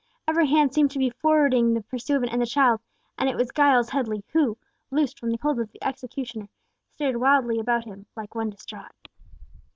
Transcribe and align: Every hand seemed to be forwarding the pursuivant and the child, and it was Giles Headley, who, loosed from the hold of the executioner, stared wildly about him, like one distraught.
Every 0.27 0.47
hand 0.47 0.73
seemed 0.73 0.89
to 0.93 0.97
be 0.97 1.11
forwarding 1.11 1.75
the 1.75 1.83
pursuivant 1.83 2.31
and 2.33 2.41
the 2.41 2.47
child, 2.47 2.81
and 3.19 3.29
it 3.29 3.35
was 3.35 3.51
Giles 3.55 3.91
Headley, 3.91 4.23
who, 4.33 4.57
loosed 4.89 5.19
from 5.19 5.29
the 5.29 5.37
hold 5.39 5.59
of 5.59 5.71
the 5.71 5.83
executioner, 5.83 6.49
stared 6.95 7.17
wildly 7.17 7.59
about 7.59 7.85
him, 7.85 8.07
like 8.15 8.33
one 8.33 8.49
distraught. 8.49 9.09